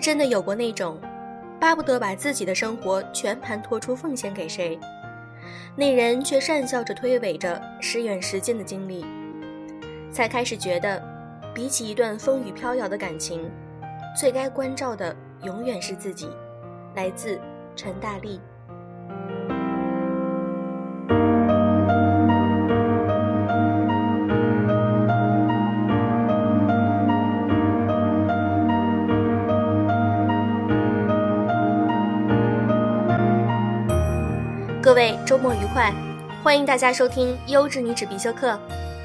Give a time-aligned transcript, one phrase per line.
[0.00, 0.98] 真的有过那种，
[1.60, 4.78] 巴不得把自己的生活全盘托出奉献给谁，
[5.76, 9.04] 那人却讪笑着推诿着时远时近的经历，
[10.10, 11.02] 才开始觉得，
[11.54, 13.50] 比起一段风雨飘摇的感情，
[14.18, 16.30] 最该关照的永远是自己。
[16.94, 17.38] 来自
[17.76, 18.40] 陈大力。
[34.90, 35.94] 各位周末愉快，
[36.42, 38.58] 欢迎大家收听优质女子必修课，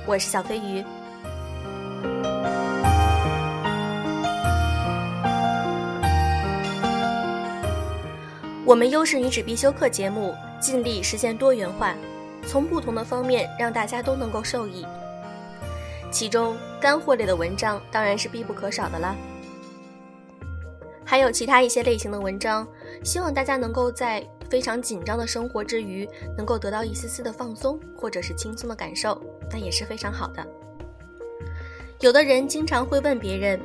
[0.07, 0.83] 我是小飞鱼。
[8.65, 11.93] 我们优质女子必修课节目尽力实现多元化，
[12.47, 14.83] 从不同的方面让大家都能够受益。
[16.09, 19.15] 其中干货类的文章当然是必不可少的了，
[21.05, 22.67] 还有其他一些类型的文章，
[23.03, 26.07] 希望大家能够在非常紧张的生活之余，
[26.37, 29.21] 能够得到一丝丝的放松或者是轻松的感受，
[29.51, 30.45] 那也是非常好的。
[32.01, 33.59] 有的人经常会问别人：“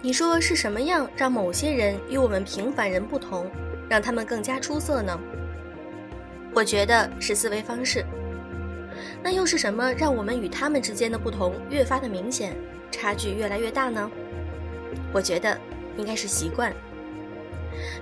[0.00, 3.46] 你说是什么样让某些人与我们平凡人不同？”
[3.88, 5.18] 让他们更加出色呢？
[6.54, 8.04] 我觉得是思维方式。
[9.22, 12.54] 那又是什么让我们与他们之间的不同越发的明显，
[12.90, 14.10] 差距越来越大呢？
[15.10, 15.58] 我觉得
[15.96, 16.70] 应该是习惯。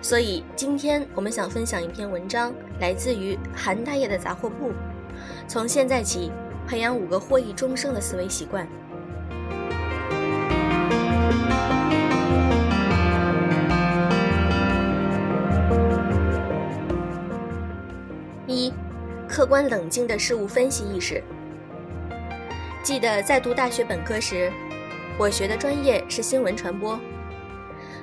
[0.00, 4.72] 所以今天我们想分享一篇文章，来自于韩大爷的杂货铺。
[5.48, 6.30] 从现在起，
[6.66, 8.66] 培养五个获益终生的思维习惯。
[18.46, 18.72] 一
[19.28, 21.22] 客观冷静的事物分析意识。
[22.82, 24.52] 记得在读大学本科时，
[25.18, 26.98] 我学的专业是新闻传播。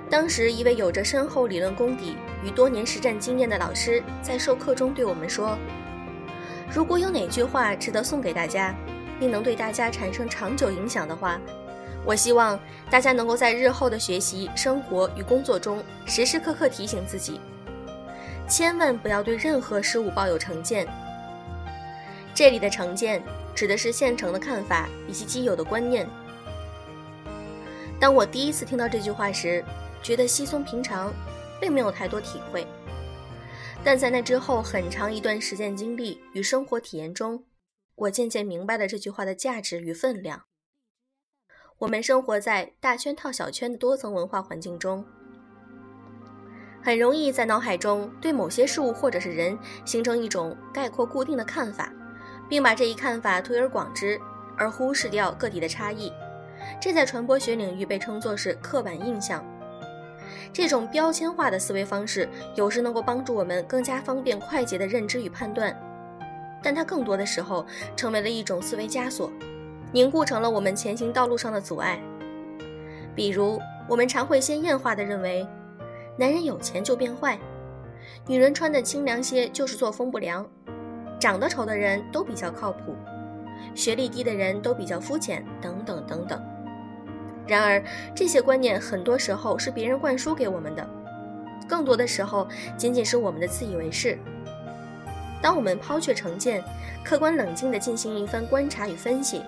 [0.09, 5.57] 当时一位有着深厚理论功底与多年实战经验的老师在授课中对我们说
[6.71, 8.75] ：“如果有哪句话值得送给大家，
[9.19, 11.39] 并能对大家产生长久影响的话，
[12.05, 12.59] 我希望
[12.91, 17.39] 大家能够在日后的学习、生活与工作中时时刻刻提醒自己，
[18.47, 20.87] 千万不要对任何事物抱有成见。”
[22.35, 23.21] 这里的成见
[23.55, 26.07] 指的是现成的看法以及既有的观念。
[27.99, 29.63] 当我第一次听到这句话时，
[30.03, 31.11] 觉得稀松平常，
[31.59, 32.67] 并没有太多体会。
[33.83, 37.43] 但在那之后很长一段实践经历与生活体验中，
[37.95, 40.43] 我渐渐明白了这句话的价值与分量。
[41.79, 45.03] 我们生活在大圈套小圈的多层文化环境中，
[46.83, 51.91] 很容易在脑海中对某些事物或者是人形成一种概括固定的看法。
[52.49, 54.19] 并把这一看法推而广之，
[54.57, 56.11] 而忽视掉个体的差异，
[56.79, 59.43] 这在传播学领域被称作是刻板印象。
[60.51, 65.75] 这种标签化的思维方式有时能够帮助我们更加方便快捷的认知与判断，
[66.61, 69.31] 但它更多的时候成为了一种思维枷锁，
[69.91, 71.99] 凝固成了我们前行道路上的阻碍。
[73.15, 75.47] 比如，我们常会先验化的认为，
[76.17, 77.37] 男人有钱就变坏，
[78.27, 80.47] 女人穿的清凉些就是作风不良。
[81.19, 82.95] 长得丑的人都比较靠谱，
[83.73, 86.52] 学历低的人都比较肤浅，等等等等。
[87.45, 87.83] 然而，
[88.15, 90.87] 这些观念很多时候是别人灌输给我们的，
[91.67, 94.17] 更多的时候仅仅是我们的自以为是。
[95.41, 96.63] 当我们抛却成见，
[97.03, 99.41] 客观冷静地进行一番观察与分析，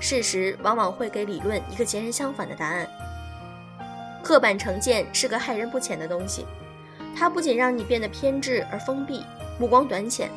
[0.00, 2.88] 事实往往会给理论一个截然相反的答案。
[4.22, 6.46] 刻板成见是个害人不浅的东西，
[7.14, 9.22] 它不仅让你变得偏执而封闭，
[9.58, 10.30] 目光短浅。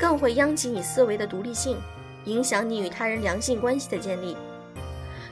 [0.00, 1.76] 更会殃及你思维的独立性，
[2.24, 4.36] 影响你与他人良性关系的建立。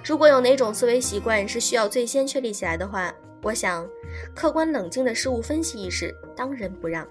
[0.02, 3.88] 如果有哪种思维习惯是需要最先确立起来的话，我想，
[4.34, 7.06] 客观冷静的事物分析意识当仁不让。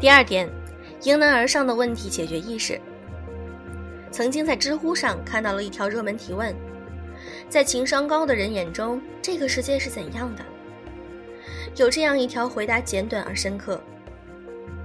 [0.00, 0.50] 第二点，
[1.04, 2.80] 迎难而上的问题解决意识。
[4.10, 6.54] 曾经在知乎上看到了一条热门提问：
[7.48, 10.44] 在情商高的人眼中，这个世界是怎样的？
[11.76, 13.80] 有这样一条回答，简短而深刻：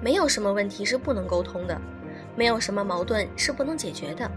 [0.02, 1.80] 没有什么问题是不能沟通的，
[2.36, 4.30] 没有什么矛盾是不能解决的。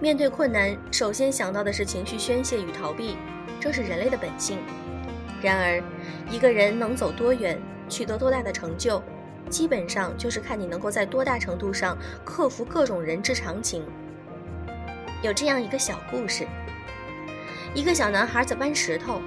[0.00, 3.16] 面对困难，首先想到的是情绪宣泄与逃避，
[3.60, 4.58] 这是人类的本性。
[5.42, 5.82] 然而，
[6.30, 9.02] 一个人能走多远，取得多大的成就？
[9.50, 13.84] 基本上就是看你能够在多大程度上克服各种人之常情。
[15.22, 16.46] 有这样一个小故事：
[17.74, 19.20] 一个小男孩在搬石头，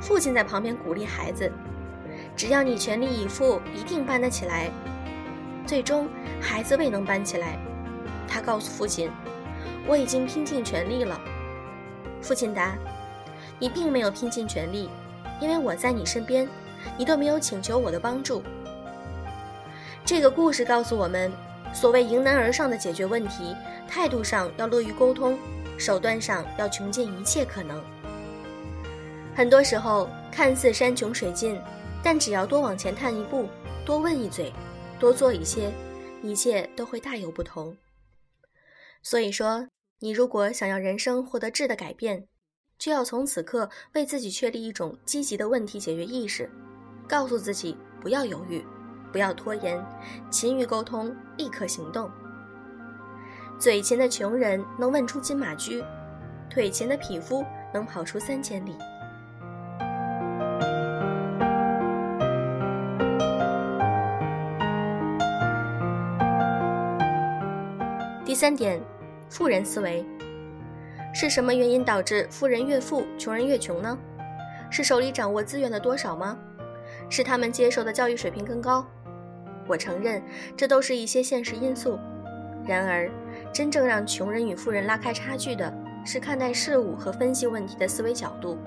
[0.00, 1.52] 父亲在旁边鼓励孩子
[2.34, 4.70] ：“只要你全力以赴，一定搬得起来。
[5.66, 6.08] 最终，
[6.40, 7.58] 孩子未能搬起来，
[8.26, 9.10] 他告诉父亲
[9.86, 11.20] ：“我已经拼尽全力了。”
[12.22, 12.74] 父亲答
[13.60, 14.88] ：“你并没有拼尽全力，
[15.38, 16.48] 因为我在你身边，
[16.96, 18.42] 你都没有请求我的帮助。”
[20.02, 21.30] 这个故事告诉我们，
[21.74, 23.54] 所谓迎难而上的解决问题，
[23.86, 25.38] 态度上要乐于沟通，
[25.82, 27.82] 手段上要穷尽一切可能。
[29.34, 31.60] 很多时候看似山穷水尽，
[32.04, 33.48] 但只要多往前探一步，
[33.84, 34.52] 多问一嘴，
[35.00, 35.72] 多做一些，
[36.22, 37.76] 一切都会大有不同。
[39.02, 39.66] 所以说，
[39.98, 42.28] 你如果想要人生获得质的改变，
[42.78, 46.48] 就要从此刻为自己确立一种积极的问题解决意识，
[47.08, 48.64] 告诉自己不要犹豫。
[49.10, 49.84] 不要拖延，
[50.30, 52.08] 勤于沟通，立刻行动。
[53.62, 55.84] 嘴勤的穷人能问出金马驹，
[56.50, 58.76] 腿勤的匹夫能跑出三千里。
[68.24, 68.82] 第三点，
[69.30, 70.04] 富人思维
[71.14, 73.96] 是什么原因导致富人越富，穷人越穷呢？
[74.72, 76.36] 是手里掌握资源的多少吗？
[77.08, 78.84] 是他们接受的教育水平更高？
[79.68, 80.20] 我承认，
[80.56, 81.96] 这都是一些现实因素。
[82.66, 83.08] 然而，
[83.52, 85.72] 真正让穷人与富人拉开差距的
[86.04, 88.58] 是看待事物和分析问题的思维角度。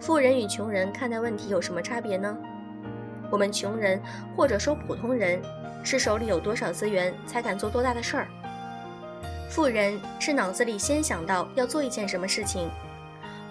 [0.00, 2.36] 富人与穷人看待问题有什么差别呢？
[3.30, 4.00] 我们穷人
[4.34, 5.40] 或者说普通人，
[5.84, 8.26] 是手里有多少资源才敢做多大的事儿；
[9.48, 12.68] 富人是脑子里先想到要做一件什么事情，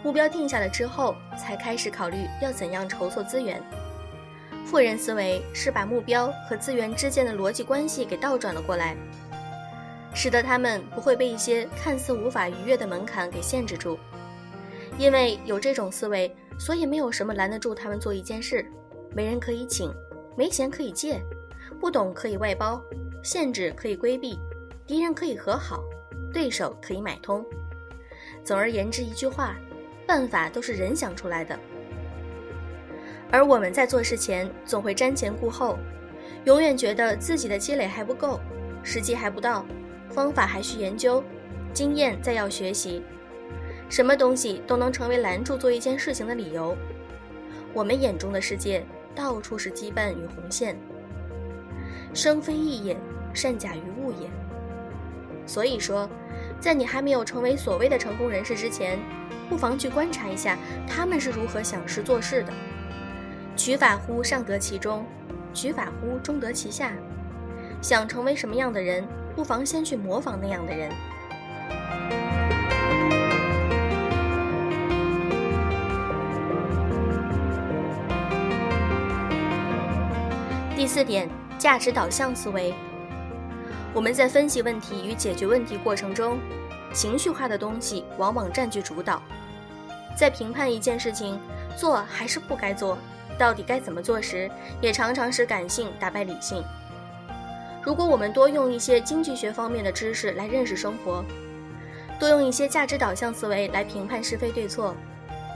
[0.04, 3.62] 目标定下了之后，才开始考虑要怎样筹措资源。
[4.66, 8.96] 富人思维是把目标和资源之间的逻辑关系给倒转了过来，
[10.22, 13.98] 使得他们不会被一些看似无法逾越的门槛给限制住。
[14.98, 16.30] 因为有这种思维，
[16.60, 18.70] 所以没有什么拦得住他们做一件事。
[19.16, 19.90] 没人可以请，
[20.36, 21.22] 没钱可以借，
[21.80, 22.82] 不懂可以外包，
[23.24, 24.38] 限制可以规避，
[24.86, 25.82] 敌人可以和好，
[26.34, 27.46] 对手可以买通。
[28.44, 29.56] 总而言之，一句话，
[30.06, 31.58] 办法都是人想出来的。
[33.32, 35.80] 而我们在做事前总会瞻前顾后，
[36.44, 38.38] 永远觉得自己的积累还不够，
[38.84, 39.66] 时机还不到，
[40.10, 41.24] 方法还需研究，
[41.74, 43.04] 经验再要学习，
[43.90, 46.76] 什么东西都能成为拦住做一件事情的理由。
[47.74, 48.84] 我们眼中的世界
[49.14, 50.76] 到处是羁绊与红线，
[52.14, 52.98] 生非异也，
[53.34, 54.30] 善假于物也。
[55.46, 56.10] 所以说，
[56.60, 59.00] 在你还没有成为所谓的成功人士之前，
[59.48, 60.58] 不妨去观察一下
[60.88, 62.54] 他们是如何想事做事的。
[63.56, 65.06] 取法乎上得其中，
[65.54, 66.94] 取法乎中得其下。
[67.82, 69.08] 想成为什么样的人，
[69.40, 70.92] 不妨先去模仿那样的人。
[80.76, 82.74] 第四点，价值导向思维。
[83.94, 86.38] 我们在分析问题与解决问题过程中，
[86.92, 89.22] 情绪化的东西往往占据主导。
[90.18, 91.40] 在评判一件事情
[91.78, 92.98] 做还是不该做。
[93.38, 96.62] 到底该怎么做时，也常常是感性打败理性。
[97.82, 101.24] 如果我们多用一些经济学方面的知识来认识生活，
[102.20, 104.96] 多用一些价值导向思维来评判是非对错，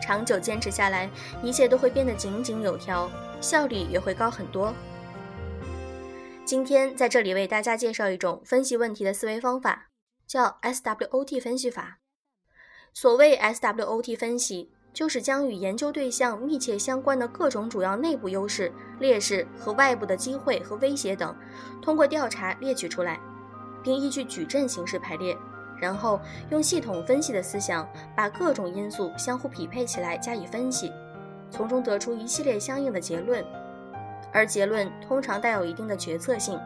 [0.01, 1.10] 长久坚持下来，
[1.42, 3.12] 一切都会变得井井有条，
[3.42, 4.74] 效率也会高很多。
[6.46, 9.89] 今天在这里为大家介绍一种分析问题的思维方法，
[10.25, 12.00] 叫 SWOT 分析法。
[12.94, 14.73] 所谓 SWOT 分析。
[14.94, 21.36] 就是将与研究对象密切相关的各种主要内部优势、劣势和外部的机会和威胁等，
[21.82, 23.20] 通过调查列举出来，
[23.82, 25.36] 并依据矩阵形式排列，
[25.82, 26.22] 然后
[26.52, 30.92] 用系统分析的思想把各种因素相互匹配起来加以分析，
[31.50, 33.44] 从中得出一系列相应的结论，
[34.32, 36.60] 而结论通常带有一定的决策性。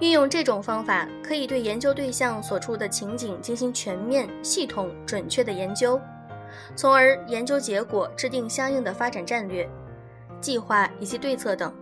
[0.00, 6.00] 运用这种方法，可以对研究对象所处的情景进行全面、系统、准确的研究，
[6.76, 9.68] 从而研究结果制定相应的发展战略、
[10.40, 11.74] 计划以及对策等。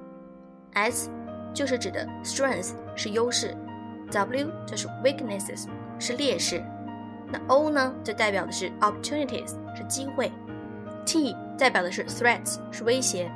[0.72, 1.10] S
[1.52, 3.54] 就是指的 strength 是优势
[4.10, 5.66] ，W 就是 weaknesses
[5.98, 6.62] 是劣势，
[7.30, 10.32] 那 O 呢就代表的是 opportunities 是机会
[11.04, 13.30] ，T 代表的是 threats 是威胁。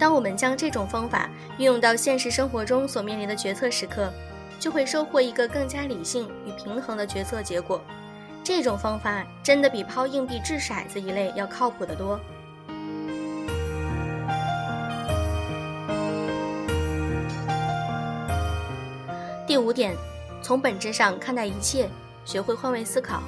[0.00, 1.28] 当我们将这种方法
[1.58, 4.10] 运用到现实生活中所面临的决策时刻，
[4.58, 7.78] 就会收获一个更加理性与平衡的决策结果。
[8.42, 12.18] 这种方法真的比抛硬币掷骰子一类要靠谱得多。
[19.46, 19.94] 第五点，
[20.40, 21.86] 从本质上看待一切，
[22.24, 23.22] 学会换位思考。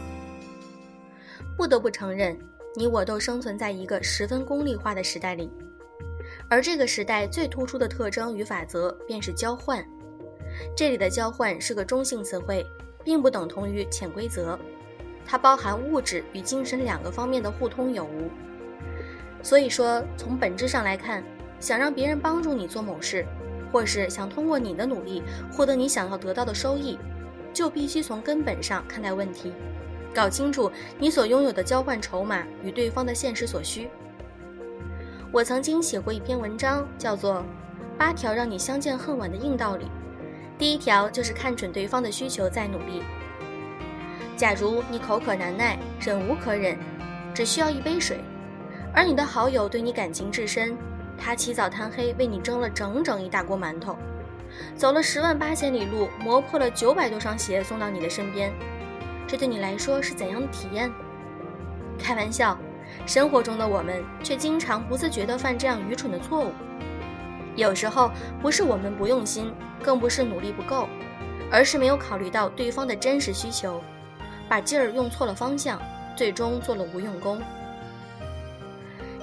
[1.55, 2.35] 不得不承认，
[2.75, 5.51] 你我都生存在一个十分功利化的时代里，
[6.53, 9.83] 而这个时代最突出的特征与法则便是交换。
[10.77, 12.63] 这里的交换是个中性词汇，
[13.03, 14.59] 并不等同于潜规则，
[15.25, 18.29] 它包含物质与精神两个方面的互通有无。
[19.43, 21.25] 所以说，从本质上来看，
[21.59, 23.25] 想让别人帮助你做某事，
[23.73, 26.99] 或是想通过你的努力获得你想要得到的收益，
[27.55, 29.55] 就必须从根本上看待问题。
[30.15, 33.89] 搞清楚你所拥有的交换筹码与对方的现实所需。
[35.33, 37.37] 我曾经写过一篇文章，叫做
[37.97, 39.85] 《八条让你相见恨晚的硬道理》。
[40.59, 43.03] 第一条就是看准对方的需求再努力。
[44.37, 46.77] 假如你口渴难耐，忍无可忍，
[47.33, 48.21] 只需要一杯水，
[48.93, 50.77] 而你的好友对你感情至深，
[51.17, 53.97] 他起早贪黑为你蒸了整整一大锅馒头，
[54.77, 58.53] 走了十万八千里路，磨破了九百多双鞋送到你的身边。
[59.27, 60.93] 这对你来说是怎样的体验？
[61.99, 62.59] 开玩笑，
[63.07, 66.53] 生活中的我们却经常不自觉地犯这样愚蠢的错误。
[67.57, 70.89] 有时候不是我们不用心，更不是努力不够，
[71.51, 73.83] 而是没有考虑到对方的真实需求，
[74.49, 75.81] 把劲儿用错了方向，
[76.17, 77.41] 最终做了无用功。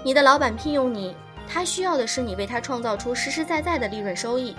[0.04, 1.16] 你的老板聘用你，
[1.48, 4.56] 他需要的是你为他创造出实实在在的利润收益。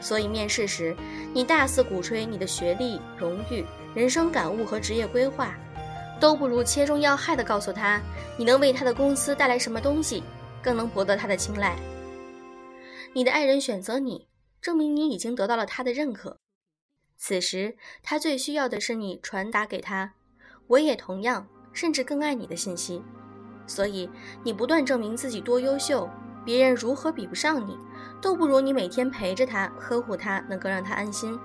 [0.00, 0.96] 所以面试时，
[1.34, 5.52] 你大肆鼓吹你的学历、荣誉、人生感悟和职业规划，
[6.20, 8.00] 都不如切中要害地告诉他
[8.36, 10.22] 你能为他的公司带来什么东西，
[10.62, 11.74] 更能博得他的青睐。
[13.12, 14.28] 你的爱人选择你，
[14.60, 16.36] 证明你已经得到了他的认可。
[17.16, 20.12] 此时他最需要的是你传达给他
[20.68, 23.02] “我也同样，甚至更爱你”的信息。
[23.66, 24.08] 所以
[24.44, 26.08] 你不断证明自己多优秀，
[26.44, 27.76] 别人如何比不上你。
[28.22, 31.38] 都不如你每天陪着他、呵护他，能够让他安心。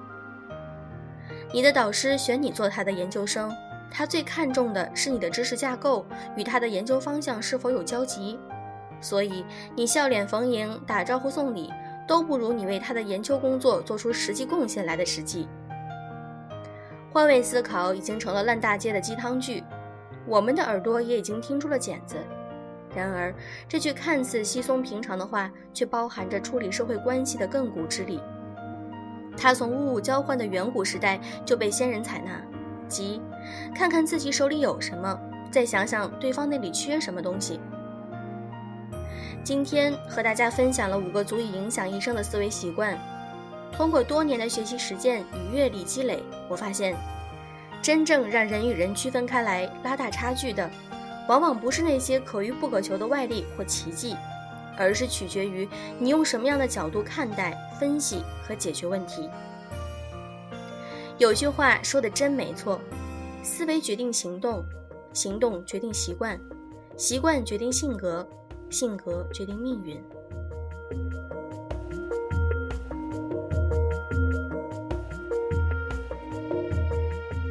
[1.53, 3.49] 你的导师选你做他的研究生，
[3.89, 8.39] 他最看重的是你的知识架构与他的研究方向是否有交集。
[9.01, 11.71] 所以，你笑脸逢迎、打招呼送礼，
[12.07, 15.47] 都不如你为他的研究工作做出实际贡献来的实际。
[17.11, 19.63] 换位思考已经成了烂大街的鸡汤剧，
[20.25, 22.17] 我们的耳朵也已经听出了茧子。
[22.95, 23.33] 然而，
[23.67, 28.21] 这句看似稀松平常的话，却包含着处理社会关系的亘古之理。
[29.37, 32.41] 它从物物交换的远古时代就被先人采纳，
[32.87, 33.21] 即
[33.73, 35.19] 看看自己手里有什么，
[35.51, 37.59] 再想想对方那里缺什么东西。
[39.43, 42.97] 今天和大家分享了五个足以影响一生的思维习惯。
[43.71, 46.95] 通过多年的学习实践与阅历积累，我发现，
[47.81, 50.69] 真正让人与人区分开来、拉大差距的。
[51.27, 54.15] 往往不是那些可遇不可求的外力或奇迹，
[54.77, 55.67] 而是取决于
[55.99, 59.29] 你用什么样的角度看待、分析和解决问题。
[61.17, 62.79] 有句话说的真没错：
[63.45, 64.65] 思维决定行动，
[65.13, 66.37] 行动决定习惯，
[66.97, 68.27] 习惯决定性格，
[68.71, 70.01] 性格决定命运。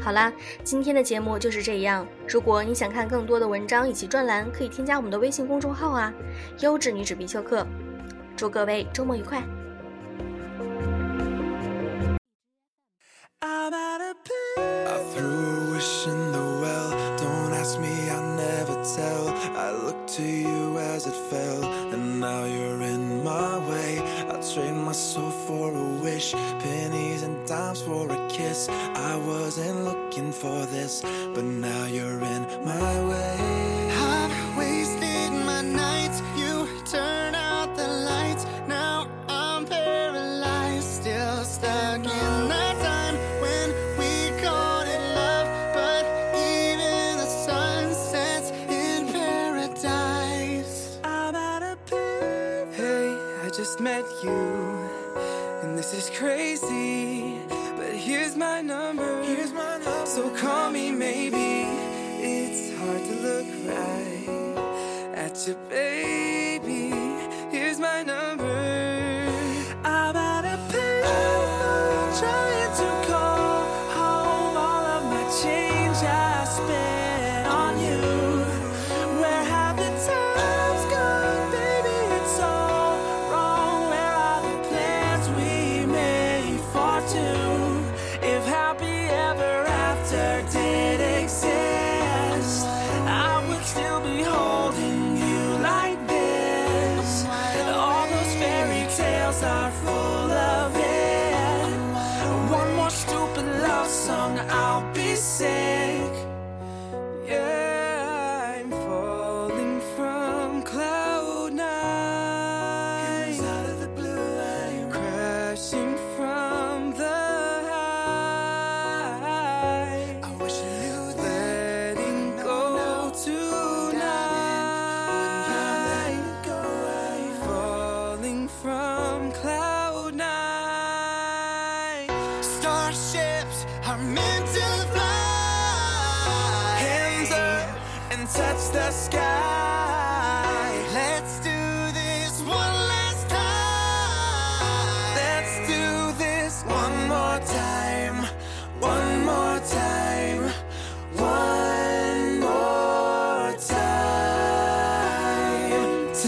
[0.02, 0.32] 好啦，
[0.64, 2.04] 今天的节目就是这样。
[2.28, 6.12] 如果你想看更多的文章以及专栏，可以添加我们的微信公众号啊，
[6.58, 7.64] 优质女子必修课。
[8.36, 9.44] 祝各位周末愉快。
[24.94, 28.68] soul for a wish, pennies and dimes for a kiss.
[28.68, 31.02] I wasn't looking for this,
[31.34, 33.90] but now you're in my way.
[33.92, 34.43] I've
[56.14, 57.38] and this is crazy.
[57.96, 59.22] Here's my number.
[59.22, 60.06] Here's my number.
[60.06, 61.66] So call me maybe.
[62.20, 66.23] It's hard to look right at your baby.
[90.14, 90.63] uncertain.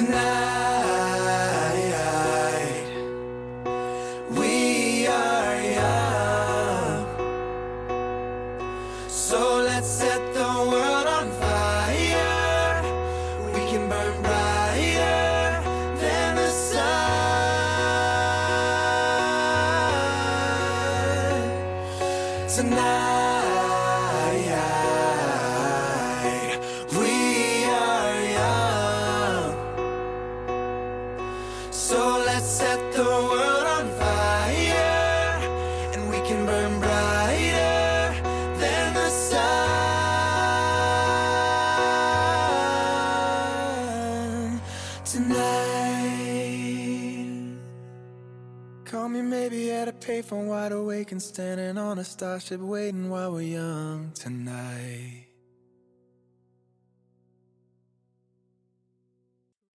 [0.06, 0.35] Tonight.
[32.96, 35.38] The world on fire,
[35.92, 38.22] and we can burn brighter
[38.58, 39.40] than the sun
[45.04, 45.76] tonight.
[48.86, 53.32] Call me maybe at a payphone, wide awake and standing on a starship, waiting while
[53.32, 55.25] we're young tonight.